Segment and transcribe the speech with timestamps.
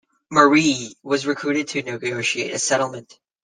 [0.31, 3.19] Marie, was recruited to negotiate a settlement.